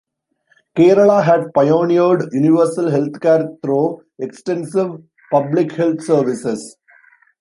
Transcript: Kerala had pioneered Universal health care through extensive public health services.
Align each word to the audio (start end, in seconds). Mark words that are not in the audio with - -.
Kerala 0.75 1.23
had 1.23 1.53
pioneered 1.53 2.33
Universal 2.33 2.89
health 2.89 3.19
care 3.21 3.51
through 3.61 4.01
extensive 4.17 4.93
public 5.29 5.73
health 5.73 6.03
services. 6.03 6.75